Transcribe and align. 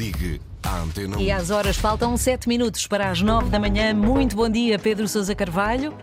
Ligue 0.00 0.40
à 0.62 0.78
Antena 0.78 1.18
1. 1.18 1.20
E 1.20 1.30
às 1.30 1.50
horas 1.50 1.76
faltam 1.76 2.16
7 2.16 2.48
minutos 2.48 2.86
para 2.86 3.10
as 3.10 3.20
9 3.20 3.50
da 3.50 3.58
manhã. 3.58 3.92
Muito 3.92 4.34
bom 4.34 4.48
dia, 4.48 4.78
Pedro 4.78 5.06
Sousa 5.06 5.34
Carvalho. 5.34 5.94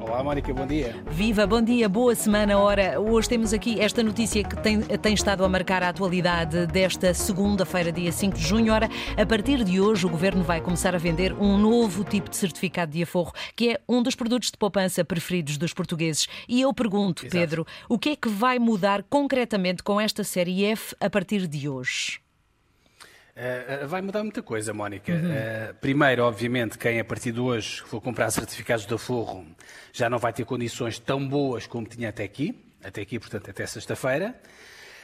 Olá, 0.00 0.24
Mónica, 0.24 0.54
bom 0.54 0.66
dia. 0.66 0.96
Viva, 1.10 1.46
bom 1.46 1.60
dia, 1.60 1.86
boa 1.86 2.14
semana. 2.14 2.58
Ora, 2.58 2.98
hoje 2.98 3.28
temos 3.28 3.52
aqui 3.52 3.78
esta 3.78 4.02
notícia 4.02 4.42
que 4.42 4.56
tem, 4.56 4.80
tem 4.80 5.12
estado 5.12 5.44
a 5.44 5.48
marcar 5.50 5.82
a 5.82 5.90
atualidade 5.90 6.66
desta 6.68 7.12
segunda-feira, 7.12 7.92
dia 7.92 8.10
5 8.10 8.38
de 8.38 8.42
junho. 8.42 8.72
Ora, 8.72 8.88
a 9.18 9.26
partir 9.26 9.62
de 9.64 9.78
hoje, 9.82 10.06
o 10.06 10.08
governo 10.08 10.42
vai 10.42 10.62
começar 10.62 10.94
a 10.94 10.98
vender 10.98 11.34
um 11.34 11.58
novo 11.58 12.04
tipo 12.04 12.30
de 12.30 12.38
certificado 12.38 12.92
de 12.92 13.02
aforro, 13.02 13.34
que 13.54 13.72
é 13.72 13.80
um 13.86 14.02
dos 14.02 14.14
produtos 14.14 14.50
de 14.50 14.56
poupança 14.56 15.04
preferidos 15.04 15.58
dos 15.58 15.74
portugueses. 15.74 16.26
E 16.48 16.62
eu 16.62 16.72
pergunto, 16.72 17.26
Exato. 17.26 17.36
Pedro, 17.36 17.66
o 17.86 17.98
que 17.98 18.08
é 18.08 18.16
que 18.16 18.30
vai 18.30 18.58
mudar 18.58 19.02
concretamente 19.10 19.82
com 19.82 20.00
esta 20.00 20.24
série 20.24 20.64
F 20.64 20.96
a 20.98 21.10
partir 21.10 21.46
de 21.46 21.68
hoje? 21.68 22.23
Uh, 23.36 23.88
vai 23.88 24.00
mudar 24.00 24.22
muita 24.22 24.42
coisa, 24.42 24.72
Mónica. 24.72 25.12
Uhum. 25.12 25.18
Uh, 25.18 25.74
primeiro, 25.80 26.22
obviamente, 26.22 26.78
quem 26.78 27.00
a 27.00 27.04
partir 27.04 27.32
de 27.32 27.40
hoje 27.40 27.82
for 27.82 28.00
comprar 28.00 28.30
certificados 28.30 28.86
de 28.86 28.94
aforro 28.94 29.44
já 29.92 30.08
não 30.08 30.18
vai 30.18 30.32
ter 30.32 30.44
condições 30.44 31.00
tão 31.00 31.26
boas 31.26 31.66
como 31.66 31.86
tinha 31.86 32.10
até 32.10 32.22
aqui, 32.22 32.56
até 32.82 33.02
aqui, 33.02 33.18
portanto, 33.18 33.50
até 33.50 33.66
sexta-feira. 33.66 34.34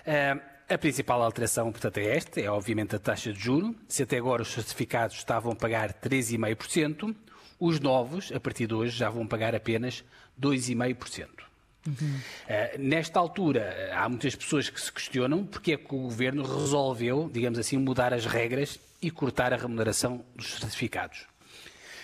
Uh, 0.06 0.40
a 0.72 0.78
principal 0.78 1.20
alteração, 1.20 1.72
portanto, 1.72 1.98
é 1.98 2.16
esta, 2.16 2.40
é 2.40 2.48
obviamente 2.48 2.94
a 2.94 2.98
taxa 3.00 3.32
de 3.32 3.40
juro. 3.40 3.74
Se 3.88 4.04
até 4.04 4.18
agora 4.18 4.42
os 4.42 4.52
certificados 4.52 5.16
estavam 5.16 5.50
a 5.50 5.56
pagar 5.56 5.92
3,5%, 5.94 7.12
os 7.58 7.80
novos, 7.80 8.30
a 8.32 8.38
partir 8.38 8.68
de 8.68 8.74
hoje, 8.74 8.96
já 8.96 9.10
vão 9.10 9.26
pagar 9.26 9.56
apenas 9.56 10.04
2,5%. 10.40 11.49
Uhum. 11.86 11.94
Uh, 11.94 12.78
nesta 12.78 13.18
altura, 13.18 13.90
há 13.94 14.08
muitas 14.08 14.34
pessoas 14.34 14.68
que 14.68 14.80
se 14.80 14.92
questionam 14.92 15.44
porque 15.44 15.72
é 15.72 15.76
que 15.76 15.94
o 15.94 16.02
governo 16.02 16.42
resolveu, 16.42 17.30
digamos 17.32 17.58
assim, 17.58 17.78
mudar 17.78 18.12
as 18.12 18.26
regras 18.26 18.78
e 19.00 19.10
cortar 19.10 19.52
a 19.52 19.56
remuneração 19.56 20.24
dos 20.36 20.58
certificados. 20.58 21.20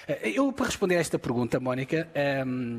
Uh, 0.08 0.26
eu, 0.26 0.52
para 0.52 0.66
responder 0.66 0.96
a 0.96 1.00
esta 1.00 1.18
pergunta, 1.18 1.60
Mónica, 1.60 2.08
um, 2.46 2.78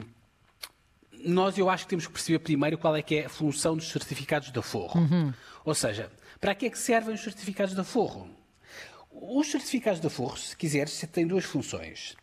nós 1.26 1.58
eu 1.58 1.70
acho 1.70 1.84
que 1.84 1.90
temos 1.90 2.08
que 2.08 2.14
perceber 2.14 2.40
primeiro 2.40 2.78
qual 2.78 2.96
é 2.96 3.02
que 3.02 3.16
é 3.16 3.26
a 3.26 3.30
função 3.30 3.76
dos 3.76 3.90
certificados 3.90 4.52
de 4.52 4.60
aforro. 4.60 5.00
Uhum. 5.00 5.34
Ou 5.66 5.76
seja, 5.76 6.12
para 6.40 6.56
que 6.56 6.66
é 6.66 6.70
que 6.70 6.80
servem 6.80 7.14
os 7.14 7.22
certificados 7.22 7.74
de 7.74 7.82
aforro? 7.82 8.30
Os 9.12 9.50
certificados 9.50 10.00
de 10.00 10.08
aforro, 10.08 10.38
se 10.38 10.56
quiseres, 10.56 11.00
têm 11.12 11.26
duas 11.26 11.44
funções. 11.44 12.16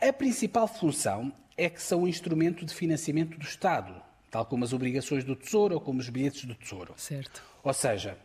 A 0.00 0.12
principal 0.12 0.68
função 0.68 1.32
é 1.56 1.68
que 1.68 1.82
são 1.82 2.02
um 2.02 2.08
instrumento 2.08 2.64
de 2.64 2.72
financiamento 2.72 3.36
do 3.36 3.44
Estado, 3.44 4.00
tal 4.30 4.46
como 4.46 4.64
as 4.64 4.72
obrigações 4.72 5.24
do 5.24 5.34
Tesouro 5.34 5.74
ou 5.74 5.80
como 5.80 5.98
os 5.98 6.08
bilhetes 6.08 6.44
do 6.44 6.54
Tesouro. 6.54 6.94
Certo. 6.96 7.42
Ou 7.64 7.72
seja, 7.72 8.16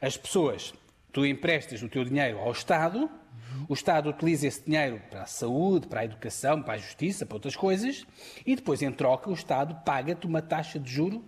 as 0.00 0.16
pessoas, 0.16 0.72
tu 1.12 1.26
emprestas 1.26 1.82
o 1.82 1.88
teu 1.88 2.04
dinheiro 2.04 2.38
ao 2.38 2.52
Estado, 2.52 2.98
uhum. 3.00 3.66
o 3.68 3.74
Estado 3.74 4.08
utiliza 4.08 4.46
esse 4.46 4.64
dinheiro 4.64 5.02
para 5.10 5.22
a 5.22 5.26
saúde, 5.26 5.88
para 5.88 6.00
a 6.00 6.04
educação, 6.04 6.62
para 6.62 6.74
a 6.74 6.78
justiça, 6.78 7.26
para 7.26 7.36
outras 7.36 7.56
coisas, 7.56 8.06
e 8.46 8.54
depois, 8.54 8.80
em 8.80 8.92
troca, 8.92 9.28
o 9.28 9.34
Estado 9.34 9.74
paga-te 9.84 10.24
uma 10.24 10.40
taxa 10.40 10.78
de 10.78 10.88
juro 10.88 11.24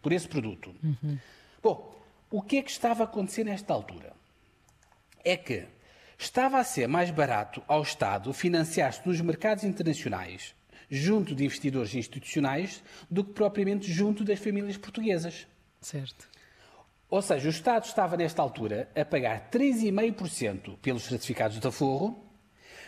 por 0.00 0.10
esse 0.10 0.26
produto. 0.26 0.74
Uhum. 0.82 1.18
Bom, 1.62 1.94
o 2.30 2.40
que 2.40 2.56
é 2.56 2.62
que 2.62 2.70
estava 2.70 3.02
a 3.02 3.04
acontecer 3.04 3.44
nesta 3.44 3.74
altura? 3.74 4.14
É 5.22 5.36
que 5.36 5.66
estava 6.18 6.58
a 6.58 6.64
ser 6.64 6.88
mais 6.88 7.10
barato 7.10 7.62
ao 7.68 7.82
Estado 7.82 8.32
financiar-se 8.32 9.06
nos 9.06 9.20
mercados 9.20 9.62
internacionais 9.64 10.54
junto 10.90 11.34
de 11.34 11.44
investidores 11.44 11.94
institucionais 11.94 12.82
do 13.10 13.22
que 13.22 13.32
propriamente 13.32 13.90
junto 13.90 14.24
das 14.24 14.38
famílias 14.38 14.76
portuguesas. 14.76 15.46
Certo. 15.80 16.28
Ou 17.10 17.22
seja, 17.22 17.46
o 17.46 17.50
Estado 17.50 17.84
estava 17.84 18.16
nesta 18.16 18.42
altura 18.42 18.88
a 18.94 19.04
pagar 19.04 19.48
3,5% 19.50 20.76
pelos 20.78 21.04
certificados 21.04 21.58
de 21.58 21.66
aforro, 21.66 22.24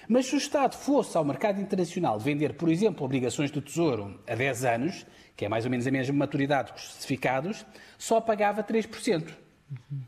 mas 0.09 0.27
se 0.27 0.35
o 0.35 0.39
Estado 0.39 0.77
fosse 0.77 1.17
ao 1.17 1.25
mercado 1.25 1.61
internacional 1.61 2.19
vender, 2.19 2.55
por 2.55 2.69
exemplo, 2.69 3.05
obrigações 3.05 3.51
do 3.51 3.63
Tesouro 3.63 4.21
a 4.27 4.35
10 4.35 4.65
anos, 4.65 5.07
que 5.37 5.45
é 5.45 5.49
mais 5.49 5.65
ou 5.65 5.71
menos 5.71 5.87
a 5.87 5.91
mesma 5.91 6.17
maturidade 6.17 6.73
que 6.73 6.79
os 6.79 6.93
certificados, 6.93 7.65
só 7.97 8.21
pagava 8.21 8.63
3%. 8.63 9.29
Uhum. 9.71 10.01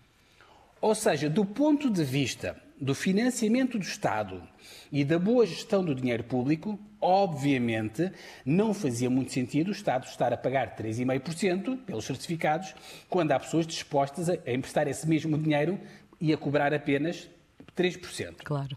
Ou 0.81 0.95
seja, 0.95 1.31
do 1.31 1.45
ponto 1.45 1.89
de 1.89 2.03
vista 2.03 2.61
do 2.83 2.97
financiamento 2.97 3.79
do 3.79 3.85
Estado 3.85 4.43
e 4.91 5.05
da 5.05 5.17
boa 5.17 5.47
gestão 5.47 5.85
do 5.85 5.95
dinheiro 5.95 6.25
público, 6.25 6.77
obviamente 7.01 8.11
não 8.45 8.75
fazia 8.75 9.09
muito 9.09 9.33
sentido 9.33 9.69
o 9.69 9.71
Estado 9.71 10.05
estar 10.07 10.33
a 10.33 10.37
pagar 10.37 10.75
3,5% 10.77 11.79
pelos 11.85 12.05
certificados, 12.05 12.75
quando 13.09 13.31
há 13.31 13.39
pessoas 13.39 13.69
dispostas 13.69 14.29
a 14.29 14.35
emprestar 14.53 14.89
esse 14.89 15.09
mesmo 15.09 15.39
dinheiro 15.39 15.79
e 16.21 16.33
a 16.33 16.37
cobrar 16.37 16.75
apenas 16.75 17.31
3%. 17.77 18.39
Claro. 18.43 18.77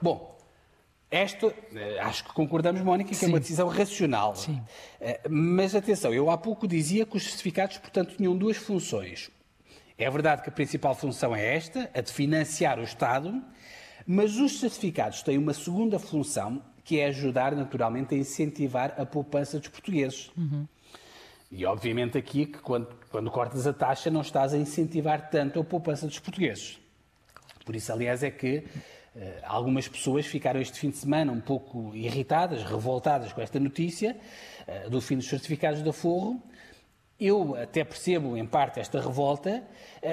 Bom, 0.00 0.38
esta, 1.10 1.50
acho 2.02 2.24
que 2.24 2.32
concordamos, 2.34 2.82
Mónica, 2.82 3.08
que 3.08 3.16
Sim. 3.16 3.26
é 3.26 3.28
uma 3.30 3.40
decisão 3.40 3.68
racional. 3.68 4.36
Sim. 4.36 4.62
Mas 5.30 5.74
atenção, 5.74 6.12
eu 6.12 6.28
há 6.28 6.36
pouco 6.36 6.68
dizia 6.68 7.06
que 7.06 7.16
os 7.16 7.24
certificados, 7.24 7.78
portanto, 7.78 8.16
tinham 8.16 8.36
duas 8.36 8.58
funções. 8.58 9.30
É 9.98 10.08
verdade 10.10 10.42
que 10.42 10.48
a 10.48 10.52
principal 10.52 10.94
função 10.94 11.34
é 11.34 11.56
esta, 11.56 11.90
a 11.94 12.00
de 12.00 12.12
financiar 12.12 12.78
o 12.78 12.82
Estado, 12.82 13.42
mas 14.06 14.36
os 14.36 14.58
certificados 14.58 15.22
têm 15.22 15.38
uma 15.38 15.54
segunda 15.54 15.98
função, 15.98 16.62
que 16.84 16.98
é 16.98 17.06
ajudar 17.06 17.54
naturalmente 17.54 18.14
a 18.14 18.18
incentivar 18.18 18.94
a 18.98 19.06
poupança 19.06 19.58
dos 19.58 19.68
portugueses. 19.68 20.30
Uhum. 20.36 20.66
E 21.50 21.66
obviamente 21.66 22.16
aqui 22.16 22.46
que 22.46 22.58
quando, 22.58 22.88
quando 23.10 23.30
cortas 23.30 23.66
a 23.66 23.72
taxa 23.72 24.10
não 24.10 24.22
estás 24.22 24.54
a 24.54 24.56
incentivar 24.56 25.28
tanto 25.28 25.60
a 25.60 25.64
poupança 25.64 26.06
dos 26.06 26.18
portugueses. 26.18 26.80
Por 27.64 27.76
isso, 27.76 27.92
aliás, 27.92 28.22
é 28.22 28.30
que 28.30 28.64
uh, 29.14 29.20
algumas 29.44 29.86
pessoas 29.86 30.26
ficaram 30.26 30.60
este 30.60 30.78
fim 30.78 30.88
de 30.88 30.96
semana 30.96 31.30
um 31.30 31.40
pouco 31.40 31.94
irritadas, 31.94 32.64
revoltadas 32.64 33.32
com 33.32 33.40
esta 33.40 33.60
notícia 33.60 34.16
uh, 34.66 34.90
do 34.90 35.00
fim 35.00 35.16
dos 35.16 35.28
certificados 35.28 35.82
de 35.82 35.88
aforro, 35.88 36.42
eu 37.20 37.54
até 37.56 37.84
percebo, 37.84 38.36
em 38.36 38.44
parte, 38.44 38.80
esta 38.80 39.00
revolta, 39.00 39.62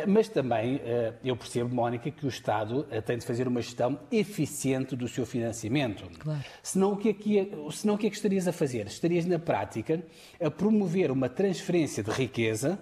mas 0.08 0.30
também 0.30 0.80
eu 1.24 1.36
percebo, 1.36 1.74
Mónica, 1.74 2.12
que 2.12 2.26
o 2.26 2.30
Estado 2.30 2.86
tem 3.06 3.18
de 3.18 3.26
fazer 3.26 3.48
uma 3.48 3.62
gestão 3.62 4.00
eficiente 4.12 4.96
do 4.96 5.08
seu 5.08 5.26
financiamento. 5.26 6.08
Claro. 6.20 6.44
Senão, 6.62 6.94
o 6.94 6.98
que, 6.98 7.10
é 7.10 7.14
que, 7.14 7.52
senão, 7.72 7.96
o 7.96 7.98
que 7.98 8.06
é 8.06 8.10
que 8.10 8.16
estarias 8.16 8.48
a 8.48 8.52
fazer? 8.52 8.86
Estarias, 8.86 9.26
na 9.26 9.40
prática, 9.40 10.04
a 10.40 10.52
promover 10.52 11.10
uma 11.10 11.28
transferência 11.28 12.04
de 12.04 12.12
riqueza 12.12 12.80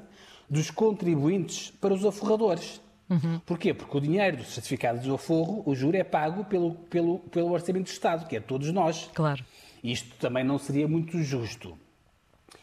dos 0.49 0.69
contribuintes 0.69 1.71
para 1.71 1.93
os 1.93 2.05
aforradores. 2.05 2.81
Uhum. 3.09 3.39
Porquê? 3.45 3.73
Porque 3.73 3.97
o 3.97 4.01
dinheiro 4.01 4.37
do 4.37 4.43
certificado 4.43 4.99
de 4.99 5.09
aforro, 5.09 5.63
o 5.65 5.73
juro 5.73 5.95
é 5.95 6.03
pago 6.03 6.43
pelo, 6.43 6.73
pelo, 6.73 7.19
pelo 7.19 7.51
Orçamento 7.51 7.85
do 7.85 7.91
Estado, 7.91 8.27
que 8.27 8.35
é 8.35 8.41
todos 8.41 8.69
nós. 8.73 9.09
Claro. 9.13 9.45
Isto 9.81 10.13
também 10.17 10.43
não 10.43 10.57
seria 10.57 10.85
muito 10.87 11.17
justo. 11.21 11.77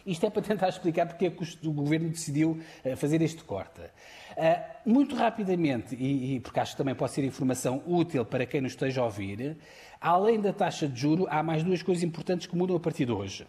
Isto 0.07 0.27
é 0.27 0.31
para 0.31 0.43
tentar 0.43 0.69
explicar 0.69 1.07
porque 1.07 1.27
é 1.27 1.31
que 1.31 1.67
o 1.67 1.73
Governo 1.73 2.11
decidiu 2.11 2.61
fazer 2.97 3.23
este 3.23 3.43
corte. 3.43 3.81
Muito 4.85 5.15
rapidamente, 5.15 5.95
e 5.95 6.41
porque 6.41 6.61
acho 6.61 6.73
que 6.73 6.79
também 6.79 6.95
pode 6.95 7.13
ser 7.13 7.25
informação 7.25 7.83
útil 7.87 8.25
para 8.25 8.45
quem 8.45 8.61
nos 8.61 8.73
esteja 8.73 9.01
a 9.01 9.05
ouvir, 9.05 9.57
além 10.01 10.41
da 10.41 10.53
taxa 10.53 10.87
de 10.87 11.01
juro, 11.01 11.27
há 11.31 11.43
mais 11.43 11.63
duas 11.63 11.83
coisas 11.83 12.05
importantes 12.05 12.47
que 12.47 12.55
mudam 12.55 12.77
a 12.77 12.81
partir 12.81 13.07
de 13.07 13.13
hoje. 13.13 13.47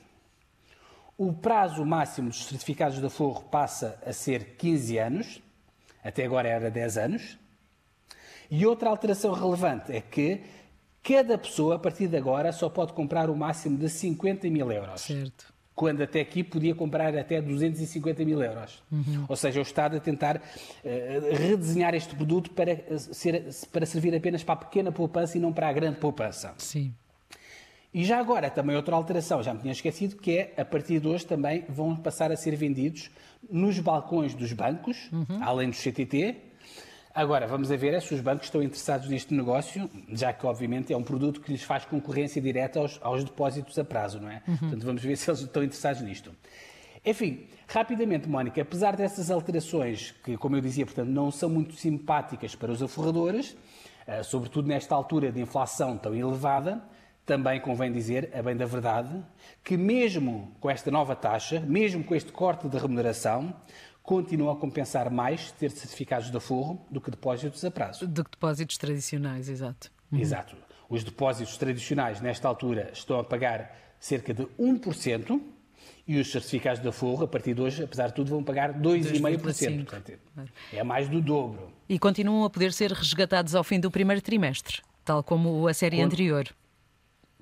O 1.17 1.33
prazo 1.33 1.85
máximo 1.85 2.29
dos 2.29 2.45
certificados 2.45 2.99
de 2.99 3.05
aforro 3.05 3.43
passa 3.43 4.01
a 4.05 4.13
ser 4.13 4.55
15 4.57 4.97
anos, 4.97 5.41
até 6.03 6.23
agora 6.23 6.47
era 6.47 6.71
10 6.71 6.97
anos. 6.97 7.37
E 8.49 8.65
outra 8.65 8.89
alteração 8.89 9.33
relevante 9.33 9.91
é 9.91 9.99
que 9.99 10.43
cada 11.01 11.37
pessoa, 11.37 11.75
a 11.75 11.79
partir 11.79 12.07
de 12.07 12.15
agora, 12.15 12.51
só 12.51 12.69
pode 12.69 12.93
comprar 12.93 13.29
o 13.29 13.35
máximo 13.35 13.77
de 13.77 13.89
50 13.89 14.49
mil 14.49 14.71
euros. 14.71 15.01
Certo 15.01 15.54
quando 15.75 16.01
até 16.01 16.21
aqui 16.21 16.43
podia 16.43 16.73
comprar 16.73 17.15
até 17.17 17.41
250 17.41 18.23
mil 18.23 18.41
euros. 18.41 18.81
Uhum. 18.89 19.25
Ou 19.27 19.35
seja, 19.35 19.59
o 19.59 19.63
Estado 19.63 19.97
a 19.97 19.99
tentar 19.99 20.37
uh, 20.37 21.35
redesenhar 21.35 21.93
este 21.93 22.15
produto 22.15 22.49
para, 22.51 22.97
ser, 22.97 23.45
para 23.71 23.85
servir 23.85 24.15
apenas 24.15 24.43
para 24.43 24.53
a 24.53 24.57
pequena 24.57 24.91
poupança 24.91 25.37
e 25.37 25.41
não 25.41 25.51
para 25.51 25.67
a 25.67 25.73
grande 25.73 25.97
poupança. 25.97 26.53
Sim. 26.57 26.93
E 27.93 28.03
já 28.03 28.19
agora, 28.19 28.49
também 28.49 28.75
outra 28.75 28.95
alteração, 28.95 29.41
já 29.41 29.53
me 29.53 29.61
tinha 29.61 29.71
esquecido, 29.71 30.17
que 30.17 30.37
é, 30.37 30.53
a 30.57 30.65
partir 30.65 30.99
de 30.99 31.07
hoje 31.07 31.25
também 31.25 31.63
vão 31.69 31.95
passar 31.95 32.31
a 32.31 32.35
ser 32.35 32.55
vendidos 32.55 33.09
nos 33.49 33.79
balcões 33.79 34.33
dos 34.33 34.51
bancos, 34.51 35.09
uhum. 35.11 35.41
além 35.41 35.69
do 35.69 35.75
CTT, 35.75 36.35
Agora, 37.15 37.47
vamos 37.47 37.69
ver 37.69 37.93
é 37.93 38.01
se 38.01 38.13
os 38.13 38.19
bancos 38.19 38.47
estão 38.47 38.61
interessados 38.61 39.07
neste 39.07 39.33
negócio, 39.33 39.89
já 40.09 40.33
que, 40.33 40.45
obviamente, 40.45 40.91
é 40.91 40.97
um 40.97 41.01
produto 41.01 41.39
que 41.39 41.49
lhes 41.49 41.63
faz 41.63 41.85
concorrência 41.85 42.41
direta 42.41 42.77
aos, 42.77 42.99
aos 43.01 43.23
depósitos 43.23 43.79
a 43.79 43.85
prazo, 43.85 44.19
não 44.19 44.29
é? 44.29 44.41
Uhum. 44.45 44.57
Portanto, 44.57 44.85
vamos 44.85 45.01
ver 45.01 45.15
se 45.17 45.29
eles 45.29 45.39
estão 45.39 45.63
interessados 45.63 46.01
nisto. 46.01 46.35
Enfim, 47.05 47.47
rapidamente, 47.69 48.27
Mónica, 48.27 48.61
apesar 48.61 48.97
dessas 48.97 49.31
alterações, 49.31 50.13
que, 50.25 50.35
como 50.35 50.57
eu 50.57 50.61
dizia, 50.61 50.85
portanto, 50.85 51.07
não 51.07 51.31
são 51.31 51.49
muito 51.49 51.75
simpáticas 51.75 52.53
para 52.53 52.69
os 52.69 52.83
aforradores, 52.83 53.51
uh, 53.51 54.21
sobretudo 54.21 54.67
nesta 54.67 54.93
altura 54.93 55.31
de 55.31 55.39
inflação 55.39 55.97
tão 55.97 56.13
elevada, 56.13 56.83
também 57.25 57.61
convém 57.61 57.93
dizer, 57.93 58.29
a 58.35 58.41
bem 58.43 58.57
da 58.57 58.65
verdade, 58.65 59.23
que 59.63 59.77
mesmo 59.77 60.51
com 60.59 60.69
esta 60.69 60.91
nova 60.91 61.15
taxa, 61.15 61.61
mesmo 61.61 62.03
com 62.03 62.13
este 62.13 62.31
corte 62.31 62.67
de 62.67 62.77
remuneração, 62.77 63.55
continua 64.05 64.53
a 64.53 64.55
compensar 64.55 65.09
mais 65.09 65.51
ter 65.51 65.71
certificados 65.71 66.29
de 66.29 66.37
aforro 66.37 66.85
do 66.89 67.01
que 67.01 67.09
depósitos 67.09 67.63
a 67.65 67.71
prazo. 67.71 68.07
Do 68.07 68.23
que 68.23 68.31
depósitos 68.31 68.77
tradicionais, 68.77 69.49
exato. 69.49 69.91
Uhum. 70.11 70.19
Exato. 70.19 70.55
Os 70.87 71.03
depósitos 71.03 71.57
tradicionais, 71.57 72.21
nesta 72.21 72.47
altura, 72.47 72.91
estão 72.93 73.19
a 73.19 73.23
pagar 73.23 73.75
cerca 73.99 74.33
de 74.33 74.43
1%, 74.59 75.41
e 76.07 76.19
os 76.19 76.31
certificados 76.31 76.81
de 76.81 76.87
aforro, 76.87 77.23
a 77.23 77.27
partir 77.27 77.55
de 77.55 77.61
hoje, 77.61 77.83
apesar 77.83 78.07
de 78.07 78.13
tudo, 78.13 78.29
vão 78.29 78.43
pagar 78.43 78.73
2,5%. 78.73 80.19
É 80.71 80.83
mais 80.83 81.09
do 81.09 81.19
dobro. 81.19 81.71
E 81.89 81.97
continuam 81.97 82.43
a 82.43 82.49
poder 82.49 82.71
ser 82.73 82.91
resgatados 82.91 83.55
ao 83.55 83.63
fim 83.63 83.79
do 83.79 83.89
primeiro 83.89 84.21
trimestre, 84.21 84.81
tal 85.03 85.23
como 85.23 85.67
a 85.67 85.73
série 85.73 85.97
Con 85.97 86.03
anterior 86.03 86.55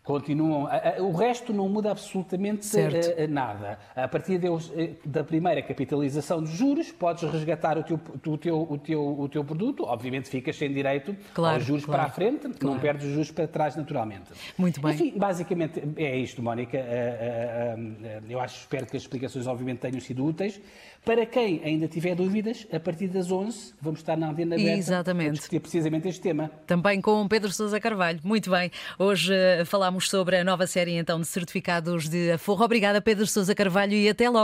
continuam. 0.04 0.68
O 1.00 1.12
resto 1.14 1.54
não 1.54 1.70
muda 1.70 1.92
absolutamente 1.92 2.66
certo. 2.66 3.14
Eh, 3.18 3.26
nada. 3.26 3.80
A 3.96 4.08
partir 4.08 4.38
de, 4.38 4.48
eh, 4.48 4.92
da 5.06 5.24
primeira 5.24 5.62
capitalização 5.62 6.42
dos 6.42 6.52
juros, 6.52 6.92
podes 6.92 7.24
resgatar 7.24 7.78
o 7.78 7.84
teu, 7.84 8.00
o 8.26 8.38
teu, 8.38 8.68
o 8.70 8.78
teu, 8.78 9.20
o 9.22 9.30
teu 9.30 9.44
produto. 9.44 9.86
Obviamente 9.86 10.30
ficas 10.30 10.58
sem 10.58 10.74
direito 10.74 11.16
claro, 11.34 11.56
aos 11.56 11.66
juros 11.66 11.86
claro, 11.86 12.02
para 12.02 12.10
a 12.10 12.14
frente, 12.14 12.50
claro. 12.50 12.76
não 12.76 12.80
perdes 12.80 13.08
os 13.08 13.14
juros 13.14 13.32
para 13.32 13.48
trás 13.48 13.76
naturalmente. 13.76 14.32
Muito 14.58 14.82
bem. 14.82 14.94
Enfim, 14.94 15.14
basicamente 15.16 15.82
é 15.96 16.18
isto, 16.18 16.44
Mónica. 16.44 16.78
Eh, 16.78 17.76
eu 18.30 18.40
acho, 18.40 18.60
espero 18.60 18.86
que 18.86 18.98
as 18.98 19.04
explicações 19.04 19.48
obviamente 19.48 19.80
tenham 19.80 20.02
sido 20.02 20.26
úteis. 20.26 20.60
Para 21.06 21.26
quem 21.26 21.62
ainda 21.66 21.86
tiver 21.86 22.16
dúvidas, 22.16 22.66
a 22.72 22.80
partir 22.80 23.08
das 23.08 23.30
11 23.30 23.74
vamos 23.82 24.00
estar 24.00 24.16
na 24.16 24.30
antena 24.30 24.56
aberta 24.56 24.72
Exatamente. 24.72 25.26
para 25.26 25.34
discutir 25.34 25.60
precisamente 25.60 26.08
este 26.08 26.22
tema. 26.22 26.50
Também 26.66 27.02
com 27.02 27.28
Pedro 27.28 27.52
Sousa 27.52 27.78
Carvalho. 27.78 28.22
Muito 28.24 28.50
bem. 28.50 28.72
Hoje 28.98 29.34
falámos 29.94 30.10
sobre 30.10 30.38
a 30.38 30.44
nova 30.44 30.66
série 30.66 30.95
então 30.98 31.19
de 31.22 31.28
certificados 31.28 32.10
de 32.10 32.31
aforro. 32.31 32.66
Obrigada, 32.66 33.01
Pedro 33.01 33.28
Sousa 33.28 33.54
Carvalho, 33.54 33.94
e 33.94 34.10
até 34.10 34.30
logo. 34.30 34.42